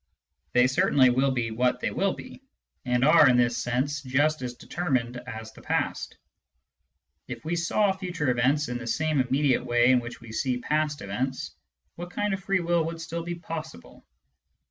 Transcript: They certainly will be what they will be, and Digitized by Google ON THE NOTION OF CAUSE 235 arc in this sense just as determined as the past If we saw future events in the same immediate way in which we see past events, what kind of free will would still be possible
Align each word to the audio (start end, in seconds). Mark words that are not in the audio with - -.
They 0.53 0.65
certainly 0.65 1.11
will 1.11 1.29
be 1.29 1.51
what 1.51 1.79
they 1.79 1.91
will 1.91 2.13
be, 2.13 2.41
and 2.85 3.03
Digitized 3.03 3.05
by 3.05 3.11
Google 3.11 3.11
ON 3.11 3.13
THE 3.13 3.13
NOTION 3.13 3.13
OF 3.13 3.13
CAUSE 3.13 3.13
235 3.13 3.17
arc 3.17 3.29
in 3.29 3.37
this 3.37 3.57
sense 3.57 4.01
just 4.01 4.41
as 4.41 4.53
determined 4.55 5.17
as 5.27 5.51
the 5.53 5.61
past 5.61 6.17
If 7.27 7.45
we 7.45 7.55
saw 7.55 7.91
future 7.95 8.29
events 8.31 8.67
in 8.67 8.77
the 8.79 8.87
same 8.87 9.19
immediate 9.21 9.63
way 9.63 9.91
in 9.91 9.99
which 9.99 10.19
we 10.19 10.31
see 10.31 10.57
past 10.57 11.03
events, 11.03 11.51
what 11.97 12.09
kind 12.09 12.33
of 12.33 12.43
free 12.43 12.61
will 12.61 12.83
would 12.85 12.99
still 12.99 13.21
be 13.21 13.35
possible 13.35 14.03